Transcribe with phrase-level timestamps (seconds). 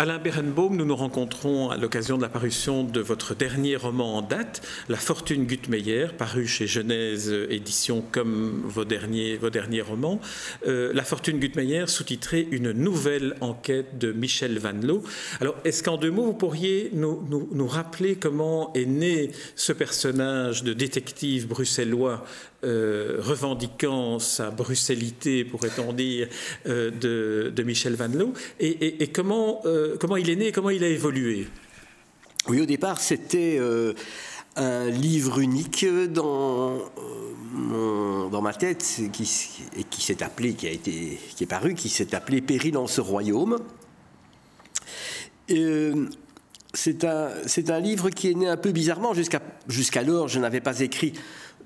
[0.00, 4.22] Alain Berenbaum, nous nous rencontrons à l'occasion de la parution de votre dernier roman en
[4.22, 9.50] date, La Fortune Guttmeyer, paru chez Genèse Édition comme vos derniers, vos
[9.86, 10.18] romans.
[10.66, 15.02] Euh, La Fortune Guttmeyer, sous-titré Une nouvelle enquête de Michel Van Loo.
[15.38, 19.74] Alors, est-ce qu'en deux mots, vous pourriez nous, nous, nous, rappeler comment est né ce
[19.74, 22.24] personnage de détective bruxellois
[22.62, 26.28] euh, revendiquant sa bruxellité, pourrait-on dire,
[26.66, 30.48] euh, de, de, Michel Van Loo, et, et, et comment, euh, comment il est né
[30.48, 31.48] et comment il a évolué?
[32.48, 33.58] Oui, au départ, c'était
[34.56, 36.80] un livre unique dans,
[38.30, 41.88] dans ma tête qui, et qui s'est appelé, qui, a été, qui est paru, qui
[41.88, 43.56] s'est appelé Péril en ce royaume.
[46.74, 47.30] c'est un,
[47.68, 49.14] un livre qui est né un peu bizarrement.
[49.14, 51.14] Jusqu'à, jusqu'alors, je n'avais pas écrit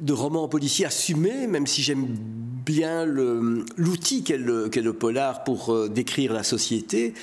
[0.00, 6.32] de romans policiers assumés, même si j'aime bien l'outil qu'est le, polar pour euh, décrire
[6.32, 7.14] la société,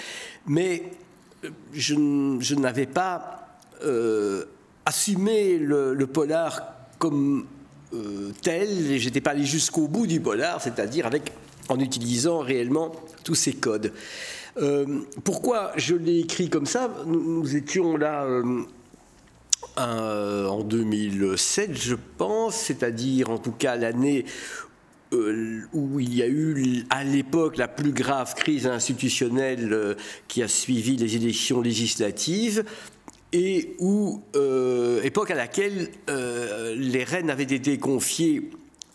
[0.47, 0.83] mais
[1.73, 1.95] je,
[2.39, 3.41] je n'avais pas
[3.83, 4.45] euh,
[4.85, 6.61] assumé le, polar
[6.97, 7.45] comme
[7.93, 11.09] euh, tel, et j'étais pas allé jusqu'au bout du polar, c'est-à-dire
[11.69, 12.91] en utilisant réellement
[13.23, 13.93] tous ces codes.
[14.57, 16.91] Euh, pourquoi je l'ai écrit comme ça?
[17.05, 18.27] Nous, étions là
[19.77, 24.25] en 2007, je pense, c'est-à-dire en tout cas l'année
[25.13, 29.95] euh, où il y a eu à l'époque la plus grave crise institutionnelle euh,
[30.29, 32.63] qui a suivi les élections législatives
[33.33, 38.51] et où, euh, époque à laquelle les reines avaient été confiées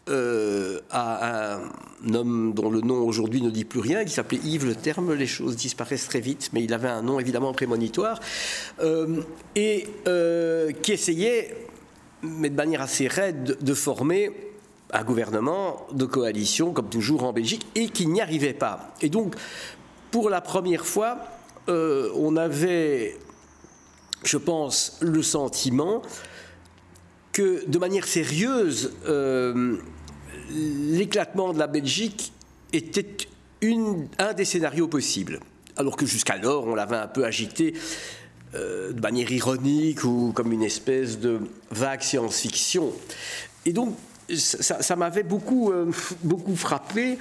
[0.09, 4.65] euh, à un homme dont le nom aujourd'hui ne dit plus rien, qui s'appelait Yves
[4.65, 8.21] Le Terme, les choses disparaissent très vite, mais il avait un nom évidemment prémonitoire,
[8.79, 9.21] euh,
[9.57, 11.57] et euh, qui essayait,
[12.23, 14.31] mais de manière assez raide, de former
[14.93, 18.95] un gouvernement de coalition, comme toujours en Belgique, et qui n'y arrivait pas.
[19.03, 19.35] Et donc,
[20.13, 21.19] pour la première fois,
[21.67, 23.19] on avait,
[24.23, 26.03] je pense, le sentiment
[27.33, 28.93] que de manière sérieuse,
[30.51, 32.33] l'éclatement de la Belgique
[32.73, 33.07] était
[34.19, 35.41] un des scénarios possibles.
[35.77, 37.75] Alors que jusqu'alors, on l'avait un peu agité
[38.55, 41.41] euh, de manière ironique ou comme une espèce de
[41.71, 42.93] vague science-fiction.
[43.65, 43.95] Et donc,
[44.35, 45.91] ça, m'avait beaucoup, euh,
[46.23, 47.19] beaucoup frappé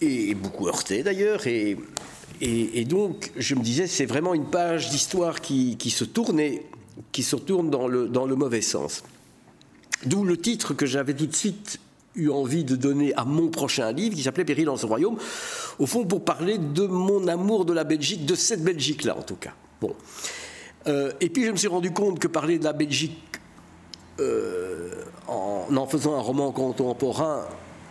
[0.00, 1.46] et beaucoup heurté d'ailleurs.
[1.46, 1.76] Et,
[2.84, 6.62] donc, je me disais, c'est vraiment une page d'histoire qui, qui, se tourne et
[7.12, 9.02] qui se tourne dans le, dans le mauvais sens.
[10.06, 11.80] D'où le titre que j'avais tout de suite
[12.18, 15.16] eu envie de donner à mon prochain livre qui s'appelait Péril dans ce royaume,
[15.78, 19.36] au fond pour parler de mon amour de la Belgique, de cette Belgique-là en tout
[19.36, 19.54] cas.
[19.80, 19.94] Bon.
[20.86, 23.20] Euh, et puis je me suis rendu compte que parler de la Belgique
[24.20, 24.90] euh,
[25.26, 27.46] en en faisant un roman contemporain,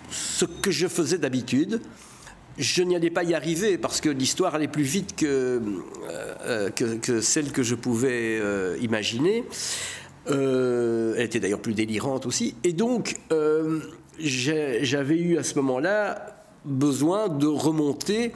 [0.09, 1.81] ce que je faisais d'habitude,
[2.57, 5.61] je n'y allais pas y arriver parce que l'histoire allait plus vite que,
[6.09, 8.41] euh, que, celle que je pouvais
[8.81, 9.43] imaginer.
[10.25, 12.55] Elle était d'ailleurs plus délirante aussi.
[12.63, 13.15] Et donc,
[14.19, 18.33] j'avais eu à ce moment-là besoin de remonter.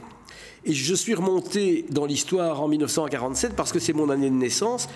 [0.63, 4.87] Et je suis remonté dans l'histoire en 1947 parce que c'est mon année de naissance.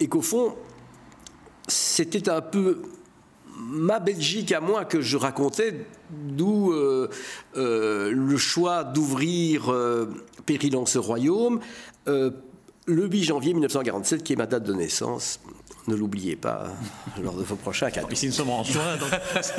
[0.00, 0.54] Et qu'au fond,
[1.68, 2.82] c'était un peu
[3.56, 7.08] ma Belgique à moi que je racontais, d'où euh,
[7.54, 9.72] le choix d'ouvrir
[10.46, 11.60] Péril dans ce royaume
[12.86, 15.40] le 8 janvier 1947, qui est ma date de naissance
[15.88, 16.68] ne l'oubliez pas
[17.20, 18.06] lors de vos prochains cadeaux.
[18.08, 19.08] Mais si nous sommes en juin, donc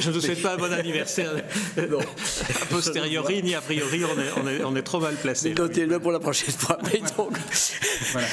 [0.00, 1.32] je ne vous souhaite pas un bon anniversaire.
[1.76, 2.00] Non.
[2.00, 5.54] A posteriori ni a priori, on est, on est, on est trop mal placé.
[5.54, 6.78] Notez-le pour la prochaine fois.
[6.84, 7.38] Mais donc,
[8.12, 8.26] voilà.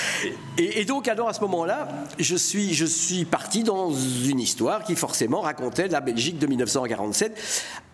[0.58, 1.88] et, et, donc, alors à ce moment-là,
[2.20, 7.38] je suis, je suis parti dans une histoire qui forcément racontait la Belgique de 1947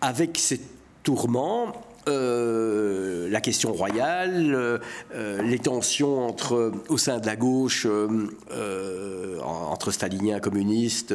[0.00, 0.60] avec ses
[1.02, 1.72] tourments,
[2.08, 4.80] euh, la question royale,
[5.14, 11.12] euh, les tensions entre, au sein de la gauche, euh, entre staliniens, communistes,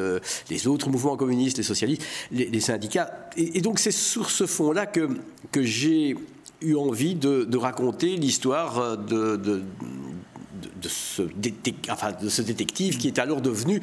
[0.49, 3.29] les autres mouvements communistes, les socialistes, les, syndicats.
[3.38, 5.09] Et, donc c'est sur ce fond-là que,
[5.51, 6.17] que j'ai
[6.61, 9.63] eu envie de, raconter l'histoire de, de
[10.89, 11.21] ce
[12.41, 13.81] détective qui est alors devenu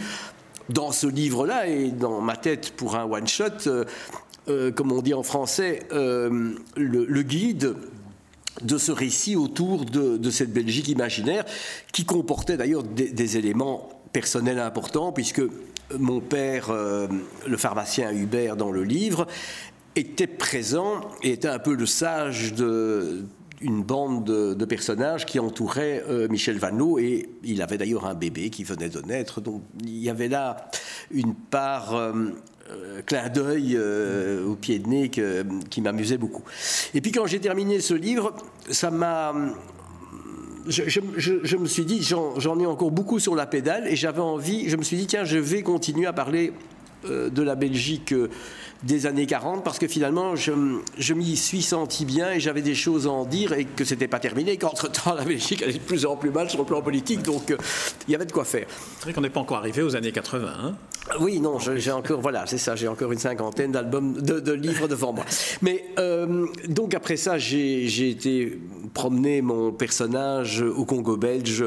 [0.68, 3.84] dans ce livre-là et dans ma tête pour un one-shot, euh,
[4.48, 7.74] euh, comme on dit en français, euh, le, guide
[8.62, 11.44] de ce récit autour de, cette Belgique imaginaire,
[11.92, 15.42] qui comportait d'ailleurs des, éléments personnels importants, puisque
[15.98, 19.26] mon père, le pharmacien Hubert dans le livre,
[19.96, 23.24] était présent et était un peu le sage de,
[23.60, 28.64] une bande de, personnages qui entouraient Michel Vanneau et il avait d'ailleurs un bébé qui
[28.64, 29.40] venait de naître.
[29.40, 30.68] Donc il y avait là
[31.10, 32.12] une part
[33.06, 33.78] clin d'œil
[34.46, 36.44] au pied de nez qui m'amusait beaucoup.
[36.94, 38.34] Et puis quand j'ai terminé ce livre,
[38.70, 39.34] ça m'a
[40.68, 44.76] je, me suis dit, j'en ai encore beaucoup sur la pédale et j'avais envie, je
[44.76, 48.28] me suis dit, tiens, je vais continuer à parler euh, de la Belgique euh,
[48.82, 50.52] des années 40 parce que finalement je,
[50.98, 54.08] je m'y suis senti bien et j'avais des choses à en dire et que c'était
[54.08, 57.22] pas terminé qu'entre-temps la Belgique allait de plus en plus mal sur le plan politique
[57.22, 57.56] donc euh,
[58.06, 58.66] il y avait de quoi faire.
[58.98, 60.48] C'est vrai qu'on n'est pas encore arrivé aux années 80.
[60.62, 60.74] Hein
[61.20, 65.12] oui, non, j'ai encore, voilà, c'est ça, j'ai encore une cinquantaine d'albums, de, livres devant
[65.12, 65.24] moi.
[65.62, 68.60] Mais euh, donc après ça, j'ai été
[68.92, 71.64] promener mon personnage au Congo belge,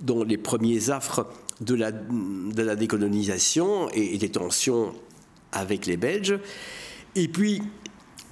[0.00, 1.26] dont les premiers affres
[1.60, 4.94] de la, décolonisation et, des tensions
[5.52, 6.38] avec les Belges.
[7.16, 7.62] Et puis,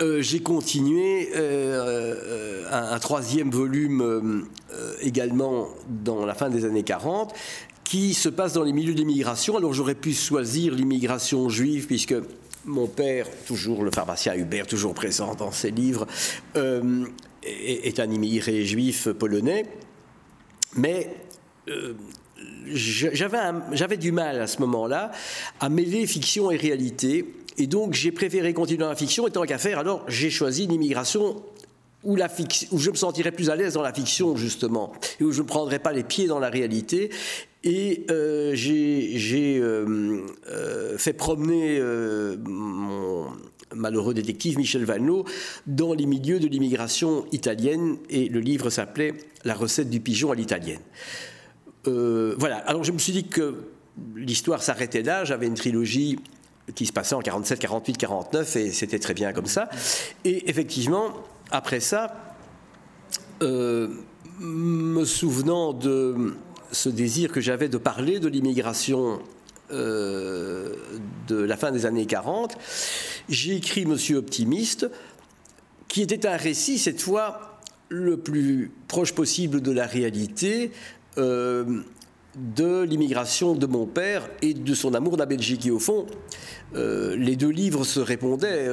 [0.00, 4.46] euh, j'ai continué euh, un, troisième volume
[5.00, 7.34] également dans la fin des années 40
[7.88, 9.56] qui se passe dans les milieux d'immigration.
[9.56, 12.14] Alors j'aurais pu choisir l'immigration juive, puisque
[12.66, 16.06] mon père, toujours le pharmacien Hubert, toujours présent dans ses livres,
[16.56, 17.06] euh,
[17.42, 19.64] est, un immigré juif polonais.
[20.76, 21.16] Mais
[21.68, 21.94] euh,
[22.72, 25.10] j'avais du mal à ce moment-là
[25.60, 27.34] à mêler fiction et réalité.
[27.56, 30.66] Et donc j'ai préféré continuer dans la fiction, et tant qu'à faire, alors j'ai choisi
[30.66, 31.42] l'immigration
[32.04, 32.28] où, la
[32.70, 35.46] où je me sentirais plus à l'aise dans la fiction, justement, et où je ne
[35.46, 37.10] prendrais pas les pieds dans la réalité.
[37.64, 41.80] Et euh, j'ai euh, euh, fait promener
[42.44, 43.26] mon
[43.74, 45.24] malheureux détective Michel Vanneau
[45.66, 49.14] dans les milieux de l'immigration italienne, et le livre s'appelait
[49.44, 50.80] La recette du pigeon à l'italienne.
[52.38, 53.54] Voilà, alors je me suis dit que
[54.14, 56.18] l'histoire s'arrêtait là, j'avais une trilogie
[56.74, 59.70] qui se passait en 47, 48, 49, et c'était très bien comme ça.
[60.24, 61.14] Et effectivement,
[61.50, 62.14] après ça,
[63.40, 66.34] me souvenant de
[66.72, 69.20] ce désir que j'avais de parler de l'immigration
[69.70, 70.74] euh,
[71.26, 72.56] de la fin des années 40,
[73.28, 74.90] j'ai écrit Monsieur Optimiste,
[75.88, 77.58] qui était un récit, cette fois,
[77.88, 80.70] le plus proche possible de la réalité,
[81.18, 81.82] euh,
[82.36, 85.66] de l'immigration de mon père et de son amour de la Belgique.
[85.66, 86.06] Et au fond,
[86.76, 88.68] euh, les deux livres se répondaient,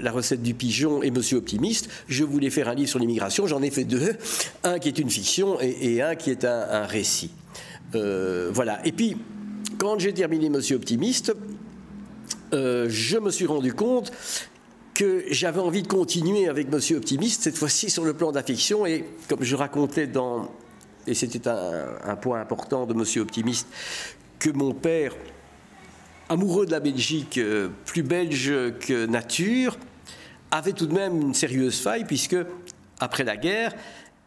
[0.00, 1.88] La recette du pigeon et Monsieur Optimiste.
[2.08, 4.14] Je voulais faire un livre sur l'immigration, j'en ai fait deux,
[4.64, 7.30] un qui est une fiction et, un qui est un, récit.
[7.94, 8.84] Euh, voilà.
[8.86, 9.16] Et puis,
[9.78, 11.34] quand j'ai terminé Monsieur Optimiste,
[12.52, 14.12] euh, je me suis rendu compte
[14.94, 18.44] que j'avais envie de continuer avec Monsieur Optimiste, cette fois-ci sur le plan de la
[18.44, 20.50] fiction, et comme je racontais dans
[21.06, 23.68] et c'était un, point important de Monsieur Optimiste,
[24.38, 25.14] que mon père,
[26.28, 29.76] amoureux de la Belgique, euh, plus belge que nature,
[30.50, 32.36] avait tout de même une sérieuse faille, puisque
[33.00, 33.74] après la guerre,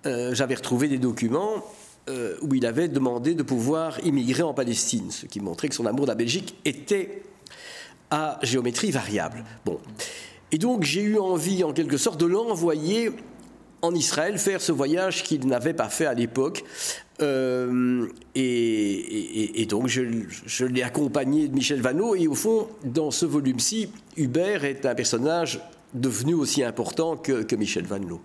[0.05, 1.63] euh, j'avais retrouvé des documents
[2.09, 5.85] euh, où il avait demandé de pouvoir immigrer en Palestine, ce qui montrait que son
[5.85, 7.23] amour de la Belgique était
[8.09, 9.43] à géométrie variable.
[9.65, 9.79] Bon.
[10.51, 13.11] Et donc j'ai eu envie, en quelque sorte, de l'envoyer
[13.81, 16.63] en Israël faire ce voyage qu'il n'avait pas fait à l'époque.
[17.21, 23.89] Euh, et, donc je, l'ai accompagné de Michel Vanneau et au fond, dans ce volume-ci,
[24.17, 25.59] Hubert est un personnage
[25.93, 28.21] devenu aussi important que, Michel Vanneau.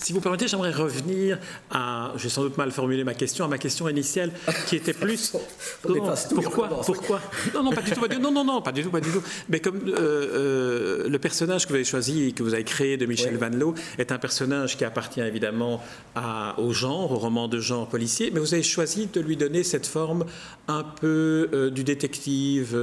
[0.00, 1.38] Si vous permettez, j'aimerais revenir
[1.72, 4.30] à, j'ai sans doute mal formulé ma question, à ma question initiale,
[4.68, 5.36] qui était plus.
[5.82, 7.20] pourquoi, pourquoi?
[7.52, 8.20] Non, non, pas du tout.
[8.20, 9.22] non, non, non, pas du tout, pas du tout.
[9.48, 13.06] Mais comme euh, euh, le personnage que vous avez choisi, que vous avez créé de
[13.06, 15.82] Michel Van Loo, est un personnage qui appartient évidemment
[16.14, 19.64] à, au genre, au roman de genre policier, mais vous avez choisi de lui donner
[19.64, 20.24] cette forme
[20.68, 22.78] un peu euh, du détective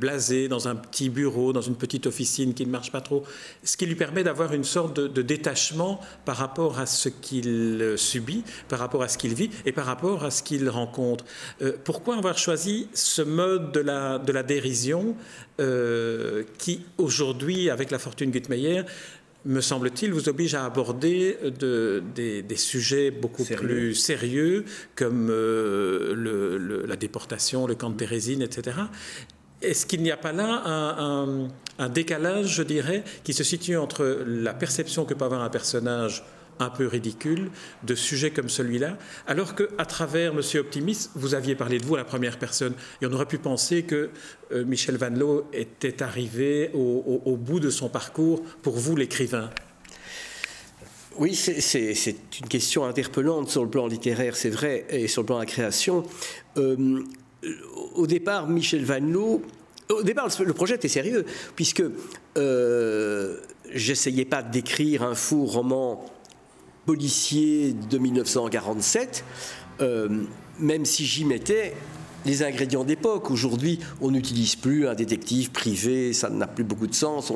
[0.00, 3.22] blasé dans un petit bureau, dans une petite officine qui ne marche pas trop,
[3.62, 5.67] ce qui lui permet d'avoir une sorte de, de détachement
[6.24, 10.24] par rapport à ce qu'il subit, par rapport à ce qu'il vit et par rapport
[10.24, 11.24] à ce qu'il rencontre.
[11.62, 15.16] Euh, pourquoi avoir choisi ce mode de la, de la dérision
[15.60, 18.82] euh, qui, aujourd'hui, avec la fortune Guttmeyer,
[19.44, 26.96] me semble-t-il, vous oblige à aborder de, des, sujets beaucoup plus sérieux, comme euh, la
[26.96, 28.76] déportation, le camp de Thérésine, etc.
[29.62, 30.62] Est-ce qu'il n'y a pas là
[31.78, 36.24] un, décalage, je dirais, qui se situe entre la perception que peut avoir un personnage
[36.60, 37.50] un peu ridicule
[37.84, 41.98] de sujets comme celui-là, alors qu'à travers Monsieur Optimiste, vous aviez parlé de vous à
[41.98, 44.10] la première personne, et on aurait pu penser que
[44.52, 49.50] euh, Michel Van Loo était arrivé au, bout de son parcours pour vous, l'écrivain?
[51.16, 55.36] Oui, c'est une question interpellante sur le plan littéraire, c'est vrai, et sur le plan
[55.36, 56.04] de la création.
[56.56, 57.02] Euh,
[57.94, 59.42] au départ, Michel Van Loo,
[59.90, 61.24] au départ, le projet était sérieux,
[61.56, 61.82] puisque
[62.36, 63.40] euh,
[63.72, 66.04] j'essayais pas d'écrire un faux roman
[66.84, 69.24] policier de 1947,
[70.58, 71.74] même si j'y mettais
[72.24, 73.30] les ingrédients d'époque.
[73.30, 77.32] Aujourd'hui, on n'utilise plus un détective privé, ça n'a plus beaucoup de sens.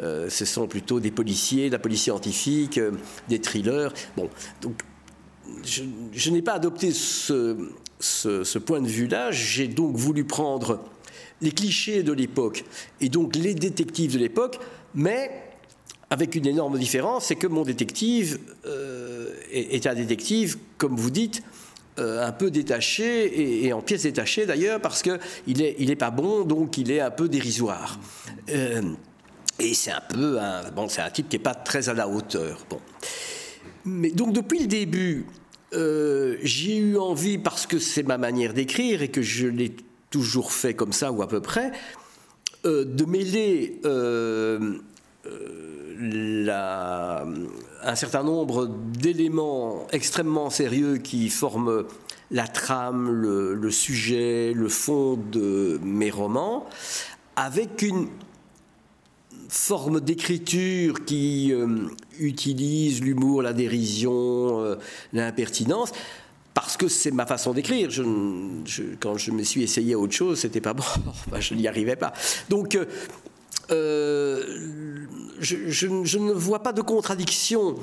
[0.00, 2.92] Euh, ce sont plutôt des policiers, de la police scientifique, euh,
[3.28, 3.92] des thrillers.
[4.16, 4.28] Bon,
[4.62, 4.82] donc
[5.64, 9.30] je, n'ai pas adopté ce, point de vue-là.
[9.30, 10.80] J'ai donc voulu prendre
[11.40, 12.64] les clichés de l'époque
[13.00, 14.58] et donc les détectives de l'époque,
[14.94, 15.30] mais
[16.10, 21.42] avec une énorme différence, c'est que mon détective euh, est, un détective, comme vous dites,
[21.98, 25.16] euh, un peu détaché, et, en pièces détachées d'ailleurs, parce qu'il
[25.56, 27.98] n'est pas bon, donc il est un peu dérisoire.
[28.50, 28.82] Euh,
[29.58, 32.08] et c'est un peu un, bon, c'est un type qui n'est pas très à la
[32.08, 32.64] hauteur.
[32.68, 32.80] Bon.
[33.84, 35.26] Mais donc depuis le début,
[35.72, 39.74] euh, j'ai eu envie, parce que c'est ma manière d'écrire et que je l'ai
[40.10, 41.72] toujours fait comme ça ou à peu près,
[42.64, 43.78] de mêler
[46.00, 47.24] la,
[47.82, 51.84] un certain nombre d'éléments extrêmement sérieux qui forment
[52.30, 56.66] la trame, le, sujet, le fond de mes romans,
[57.36, 58.08] avec une
[59.48, 64.76] forme d'écriture qui euh, utilise l'humour, la dérision, euh,
[65.12, 65.92] l'impertinence,
[66.52, 67.88] parce que c'est ma façon d'écrire.
[69.00, 70.84] quand je me suis essayé à autre chose, c'était pas bon,
[71.40, 72.12] je n'y arrivais pas.
[72.48, 72.78] Donc,
[73.70, 74.42] euh,
[75.40, 75.86] je,
[76.18, 77.76] ne vois pas de contradiction.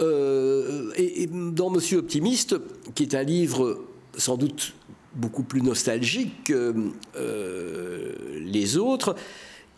[0.00, 2.56] Et, dans Monsieur Optimiste,
[2.94, 3.84] qui est un livre
[4.16, 4.74] sans doute
[5.14, 6.74] beaucoup plus nostalgique que
[8.40, 9.14] les autres,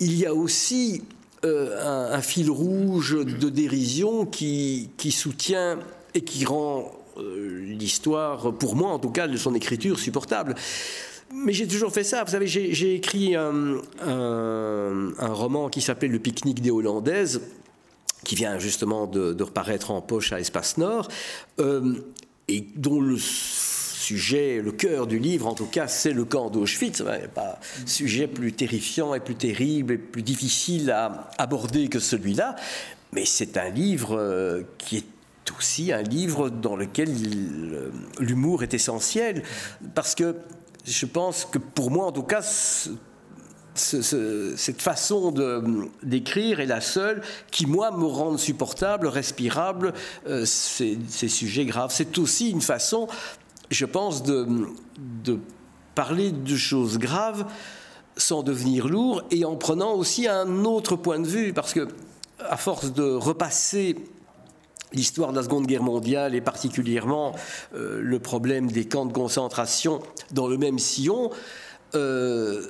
[0.00, 1.02] il y a aussi
[1.44, 5.78] un, fil rouge de dérision qui, qui soutient
[6.14, 10.54] et qui rend l'histoire, pour moi en tout cas, de son écriture supportable.
[11.32, 12.24] Mais j'ai toujours fait ça.
[12.24, 13.80] Vous savez, j'ai écrit un,
[15.18, 17.42] roman qui s'appelait Le pique-nique des Hollandaises,
[18.24, 21.08] qui vient justement de, reparaître en poche à Espace Nord,
[21.60, 21.94] euh,
[22.48, 23.16] et dont le
[24.08, 27.02] sujet, le cœur du livre, en tout cas, c'est le camp d'Auschwitz.
[27.34, 32.56] Pas sujet plus terrifiant et plus terrible et plus difficile à aborder que celui-là.
[33.12, 35.04] Mais c'est un livre euh, qui est
[35.58, 37.08] aussi un livre dans lequel
[38.18, 39.42] l'humour est essentiel,
[39.94, 40.36] parce que
[40.84, 42.42] je pense que pour moi, en tout cas,
[43.74, 45.34] cette façon
[46.02, 49.94] d'écrire est la seule qui, moi, me rende supportable, respirable,
[50.26, 50.98] euh, ces,
[51.28, 51.92] sujets graves.
[51.94, 53.08] C'est aussi une façon,
[53.70, 54.46] je pense, de,
[55.94, 57.46] parler de choses graves
[58.16, 61.88] sans devenir lourd et en prenant aussi un autre point de vue, parce que
[62.38, 63.96] à force de repasser
[64.92, 67.34] l'histoire de la Seconde Guerre mondiale et particulièrement
[67.74, 70.00] euh, le problème des camps de concentration
[70.32, 71.30] dans le même sillon,
[71.94, 72.62] euh,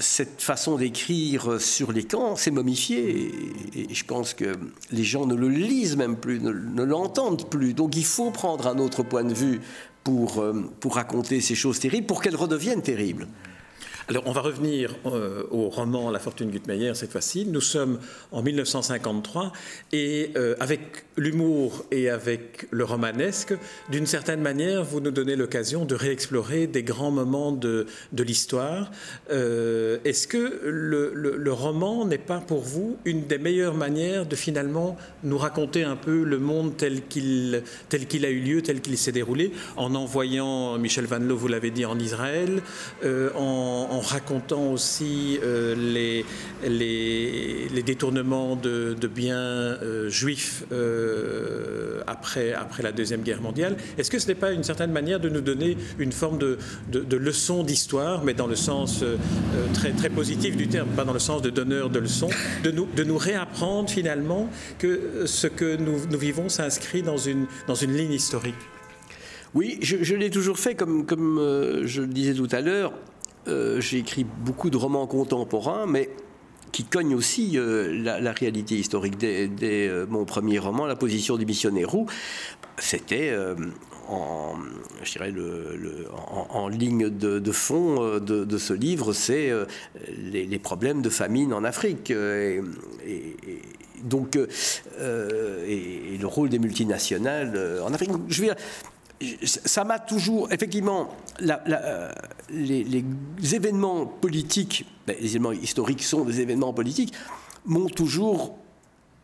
[0.00, 3.30] cette façon d'écrire sur les camps s'est momifiée
[3.74, 4.56] et, je pense que
[4.90, 7.74] les gens ne le lisent même plus, ne, l'entendent plus.
[7.74, 9.60] Donc il faut prendre un autre point de vue
[10.04, 13.28] pour, euh, pour raconter ces choses terribles, pour qu'elles redeviennent terribles.
[14.08, 17.46] Alors, on va revenir euh, au roman La fortune Guttmeyer cette fois-ci.
[17.46, 18.00] Nous sommes
[18.32, 19.52] en 1953
[19.92, 23.54] et euh, avec l'humour et avec le romanesque,
[23.90, 27.86] d'une certaine manière, vous nous donnez l'occasion de réexplorer des grands moments de,
[28.18, 28.90] l'histoire.
[29.30, 34.96] Euh, est-ce que le, roman n'est pas pour vous une des meilleures manières de finalement
[35.22, 37.62] nous raconter un peu le monde tel qu'il
[38.24, 41.84] a eu lieu, tel qu'il s'est déroulé, en envoyant Michel Van Loo, vous l'avez dit,
[41.84, 42.62] en Israël,
[43.04, 45.74] en racontant aussi euh,
[46.64, 53.76] les, détournements de, biens euh, juifs euh, après, la Deuxième Guerre mondiale.
[53.98, 56.58] Est-ce que ce n'est pas une certaine manière de nous donner une forme de,
[57.16, 59.04] leçon d'histoire, mais dans le sens
[59.74, 62.30] très, positif du terme, pas dans le sens de donneur de leçons,
[62.64, 62.70] de
[63.04, 68.54] nous, réapprendre finalement que ce que nous, vivons s'inscrit dans une, dans une ligne historique?
[69.54, 71.38] Oui, je, l'ai toujours fait, comme
[71.84, 72.92] je le disais tout à l'heure.
[73.48, 76.10] Euh, j'ai écrit beaucoup de romans contemporains, mais
[76.70, 79.18] qui cognent aussi euh, la, réalité historique.
[79.18, 82.06] Dès, euh, mon premier roman, La position du missionnaire roux,
[82.78, 83.36] c'était
[84.08, 84.54] en,
[85.02, 85.34] je dirais
[86.50, 89.52] en, ligne de, fond de, ce livre, c'est
[90.16, 92.10] les, problèmes de famine en Afrique.
[92.10, 92.62] Et,
[94.04, 98.10] donc, et, le rôle des multinationales en Afrique.
[99.44, 101.08] Ça m'a toujours, effectivement,
[101.42, 102.12] euh,
[102.50, 103.04] les,
[103.54, 107.12] événements politiques, ben, les événements historiques sont des événements politiques,
[107.64, 108.58] m'ont toujours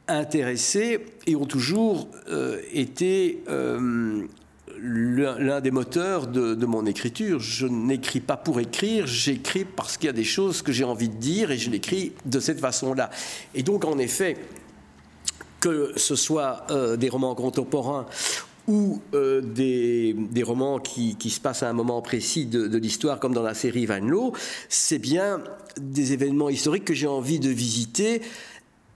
[0.06, 4.26] intéressé et ont toujours euh, été euh,
[4.80, 7.40] l'un des moteurs de, de, mon écriture.
[7.40, 11.08] Je n'écris pas pour écrire, j'écris parce qu'il y a des choses que j'ai envie
[11.08, 13.10] de dire et je l'écris de cette façon-là.
[13.54, 14.36] Et donc, en effet,
[15.60, 18.06] que ce soit des romans contemporains
[18.68, 23.54] ou des, romans qui, se passent à un moment précis de, l'histoire, comme dans la
[23.54, 24.32] série Van Loo,
[24.68, 25.42] c'est bien
[25.80, 28.20] des événements historiques que j'ai envie de visiter.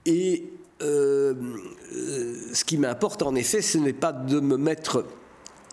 [0.05, 0.45] Et
[0.79, 5.05] ce qui m'importe, en effet, ce n'est pas de me mettre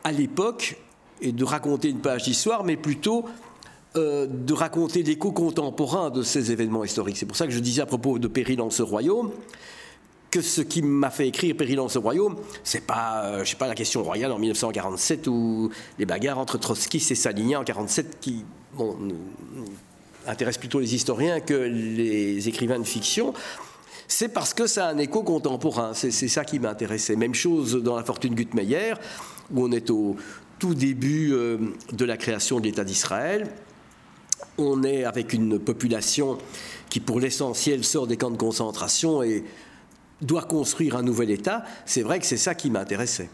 [0.02, 0.78] à l'époque
[1.20, 3.24] et de raconter une page d'histoire, mais plutôt
[3.96, 7.16] euh, de raconter l'écho contemporain de ces événements historiques.
[7.16, 9.30] C'est pour ça que je disais à propos de Péril en ce royaume
[10.30, 13.56] que ce qui m'a fait écrire Péril en ce royaume, c'est pas, euh, je sais
[13.56, 18.18] pas, la question royale en 1947 ou les bagarres entre Trotsky et Saligny en 1947
[18.20, 18.44] qui
[18.74, 18.96] bon,
[20.26, 23.34] intéressent plutôt les historiens que les écrivains de fiction
[24.10, 25.92] c'est parce que ça a un écho contemporain.
[25.94, 27.14] C'est ça qui m'intéressait.
[27.14, 28.94] Même chose dans La Fortune Guttmeyer,
[29.54, 30.16] où on est au
[30.58, 31.58] tout début euh,
[31.92, 33.46] de la création de l'État d'Israël.
[34.58, 36.38] On est avec une population
[36.90, 39.44] qui, pour l'essentiel, sort des camps de concentration et
[40.22, 41.64] doit construire un nouvel État.
[41.86, 43.30] C'est vrai que c'est ça qui m'intéressait.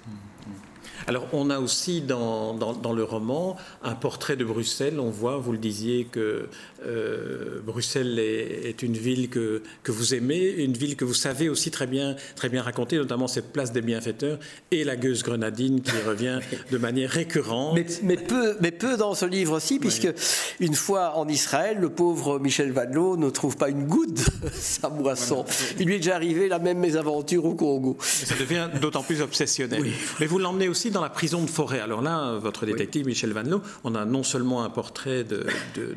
[1.09, 4.99] Alors, on a aussi dans, dans, le roman un portrait de Bruxelles.
[4.99, 6.49] On voit, vous le disiez, que
[6.85, 11.71] euh, Bruxelles est, une ville que, que vous aimez, une ville que vous savez aussi
[11.71, 14.39] très bien, très bien raconter, notamment cette place des bienfaiteurs
[14.73, 16.41] et la gueuse grenadine qui revient
[16.73, 17.79] de manière récurrente.
[18.03, 20.09] Mais, peu, mais peu dans ce livre aussi, puisque
[20.59, 24.89] une fois en Israël, le pauvre Michel Vanloo ne trouve pas une goutte de sa
[24.89, 25.45] boisson.
[25.79, 27.97] Il lui est déjà arrivé la même mésaventure au Congo.
[28.01, 29.85] ça devient d'autant plus obsessionnel.
[30.19, 31.81] Mais vous l'emmenez aussi dans la prison de forêt.
[31.81, 35.25] Alors là, votre détective Michel Van Loo, on a non seulement un portrait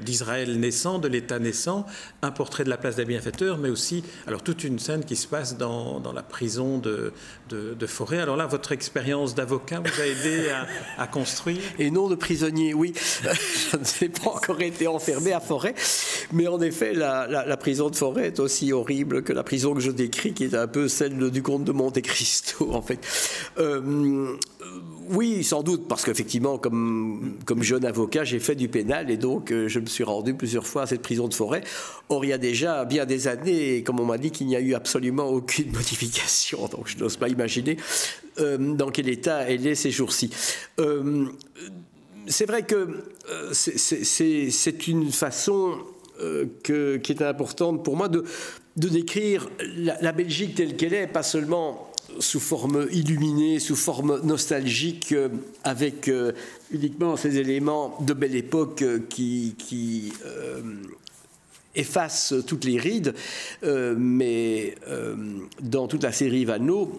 [0.01, 1.85] d'Israël naissant, de l'État naissant,
[2.21, 5.27] un portrait de la place des bienfaiteurs, mais aussi alors toute une scène qui se
[5.27, 7.13] passe dans, dans la prison de,
[7.49, 8.19] de, forêt.
[8.19, 10.49] Alors là, votre expérience d'avocat vous a aidé
[10.97, 11.61] à, construire?
[11.79, 12.93] Et non de prisonnier, oui.
[13.23, 15.73] Je n'ai pas encore été enfermé à forêt,
[16.31, 19.79] mais en effet, la, la, prison de forêt est aussi horrible que la prison que
[19.79, 22.99] je décris, qui est un peu celle du comte de Monte Cristo, en fait.
[23.57, 24.37] Euh,
[25.09, 29.51] oui, sans doute, parce qu'effectivement, comme, comme jeune avocat, j'ai fait du pénal et donc
[29.51, 31.63] euh, je me suis rendu plusieurs fois à cette prison de forêt.
[32.09, 34.59] Or, il y a déjà bien des années, comme on m'a dit, qu'il n'y a
[34.59, 36.67] eu absolument aucune modification.
[36.67, 37.77] Donc, je n'ose pas imaginer
[38.39, 40.29] euh, dans quel état elle est ces jours-ci.
[40.79, 41.25] Euh,
[42.27, 43.05] c'est vrai que
[43.53, 45.79] c'est une façon
[46.63, 48.25] qui est importante pour moi de,
[48.75, 51.88] décrire la Belgique telle qu'elle est, pas seulement
[52.19, 55.29] sous forme illuminée, sous forme nostalgique, euh,
[55.63, 56.31] avec euh,
[56.71, 60.13] uniquement ces éléments de belle époque euh, qui,
[61.75, 63.13] effacent toutes les rides.
[63.63, 64.75] mais
[65.61, 66.91] dans toute la série Vano,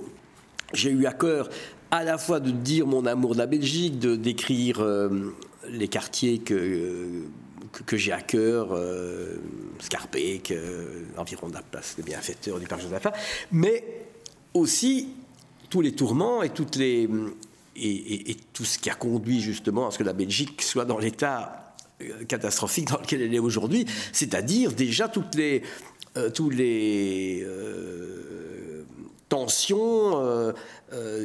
[0.73, 1.51] j'ai eu à cœur
[1.91, 4.83] à la fois de dire mon amour de la Belgique, de décrire
[5.69, 7.25] les quartiers que,
[7.87, 9.37] que, j'ai à cœur, euh,
[11.17, 13.13] environ de la place des bienfaiteurs du parc Josaphat,
[13.53, 13.85] mais
[14.55, 15.09] aussi
[15.69, 16.65] tous les tourments et, tout
[18.65, 22.89] ce qui a conduit justement à ce que la Belgique soit dans l'état euh, catastrophique
[22.89, 25.63] dans lequel elle est aujourd'hui, c'est-à-dire déjà toutes les,
[26.17, 26.31] euh,
[27.39, 28.85] euh,
[29.29, 30.53] tensions,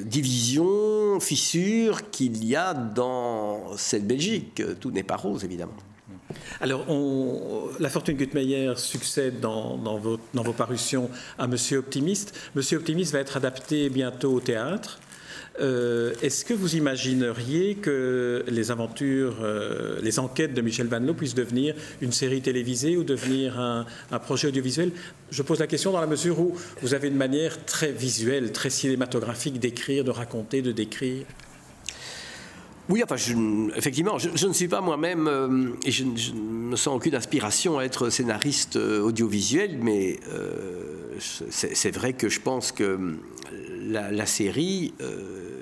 [0.06, 4.62] divisions, fissures qu'il y a dans cette Belgique.
[4.80, 5.74] Tout n'est pas rose, évidemment.
[6.62, 6.86] Alors,
[7.80, 12.34] la fortune Guttmeyer succède dans, vos, parutions à Monsieur Optimiste.
[12.56, 15.00] Monsieur Optimiste va être adapté bientôt au théâtre.
[15.62, 21.14] Euh, est-ce que vous imagineriez que les aventures, euh, les enquêtes de Michel Van Loo
[21.14, 23.86] puissent devenir une série télévisée ou devenir un,
[24.20, 24.92] projet audiovisuel?
[25.32, 28.70] Je pose la question dans la mesure où vous avez une manière très visuelle, très
[28.70, 31.26] cinématographique d'écrire, de raconter, de décrire.
[32.88, 33.16] Oui, enfin,
[33.76, 38.12] effectivement, je, ne suis pas moi-même, euh, et je, ne sens aucune aspiration à être
[38.12, 43.18] scénariste euh, audiovisuel, mais euh, c'est vrai que je pense que
[43.88, 44.94] la, série,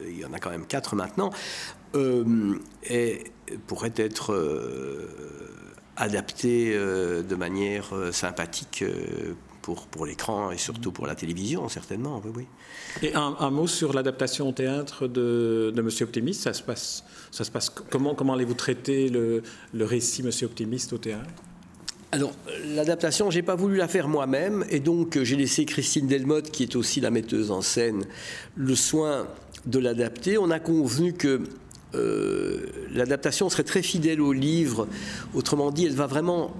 [0.09, 1.29] il y en a quand même quatre maintenant,
[3.67, 4.35] pourrait être
[5.95, 8.83] adaptée de manière sympathique
[9.63, 12.21] pour, pour l'écran et surtout pour la télévision, certainement.
[12.23, 12.45] Oui, oui.
[13.01, 16.43] Et un, mot sur l'adaptation au théâtre de, de, Monsieur Optimiste.
[16.43, 19.41] Ça se passe, ça se passe comment Comment allez-vous traiter le,
[19.73, 21.29] le récit Monsieur Optimiste au théâtre?
[22.11, 22.33] Alors,
[22.75, 26.75] l'adaptation, j'ai pas voulu la faire moi-même, et donc j'ai laissé Christine Delmotte, qui est
[26.75, 28.05] aussi la metteuse en scène,
[28.55, 29.27] le soin
[29.65, 30.37] de l'adapter.
[30.37, 31.41] On a convenu que
[31.95, 34.87] euh, l'adaptation serait très fidèle au livre.
[35.33, 36.53] Autrement dit, elle va vraiment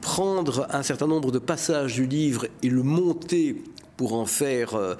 [0.00, 3.62] prendre un certain nombre de passages du livre et le monter
[3.96, 4.94] pour en faire euh,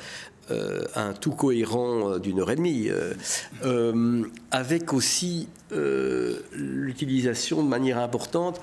[0.51, 2.89] euh, un tout cohérent euh, d'une heure et demie,
[4.51, 5.49] avec aussi
[6.53, 8.61] l'utilisation de manière importante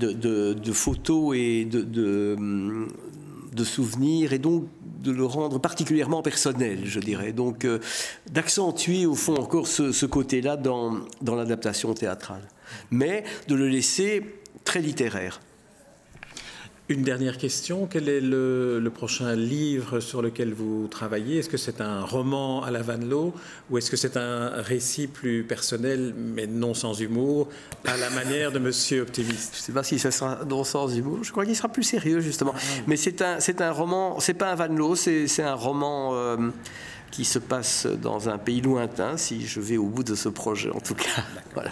[0.00, 1.84] de, photos et de,
[3.52, 4.66] de souvenirs et donc
[5.02, 7.32] de le rendre particulièrement personnel, je dirais.
[7.32, 7.80] Donc euh,
[8.30, 12.42] d'accentuer au fond encore ce, côté-là dans, dans l'adaptation théâtrale.
[12.90, 14.22] Mais de le laisser
[14.64, 15.40] très littéraire.
[16.92, 21.38] Une dernière question, quel est le, prochain livre sur lequel vous travaillez?
[21.38, 23.32] Est-ce que c'est un roman à la Van Loo
[23.70, 27.48] ou est-ce que c'est un récit plus personnel mais non sans humour
[27.86, 29.54] à la manière de Monsieur Optimiste?
[29.54, 31.82] Je ne sais pas si ce sera non sans humour, je crois qu'il sera plus
[31.82, 32.52] sérieux justement.
[32.54, 32.60] Ah.
[32.86, 36.10] Mais c'est un, c'est un roman, c'est pas un Van Loo, c'est, un roman...
[36.12, 36.36] Euh,
[37.12, 40.70] qui se passe dans un pays lointain, si je vais au bout de ce projet
[40.70, 41.22] en tout cas.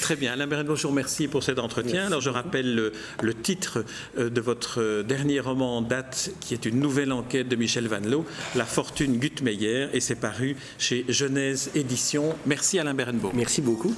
[0.00, 0.32] Très bien.
[0.32, 2.06] Alain Berenbaum, je vous remercie pour cet entretien.
[2.06, 3.84] Alors je rappelle le, titre
[4.16, 8.00] euh, de votre dernier roman en date, qui est une nouvelle enquête de Michel Van
[8.00, 12.36] Loo, La fortune Guttmeyer, et c'est paru chez Genèse Éditions.
[12.46, 13.32] Merci Alain Berenbaum.
[13.34, 13.94] Merci beaucoup.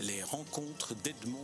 [0.00, 1.43] Les rencontres d'Edmond.